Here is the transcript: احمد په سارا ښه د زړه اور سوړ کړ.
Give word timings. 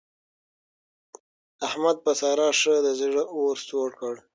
احمد 1.67 1.97
په 2.05 2.11
سارا 2.19 2.49
ښه 2.59 2.73
د 2.85 2.87
زړه 2.99 3.23
اور 3.35 3.55
سوړ 3.67 3.89
کړ. 3.99 4.15